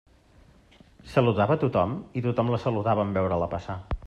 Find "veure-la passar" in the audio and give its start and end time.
3.21-3.79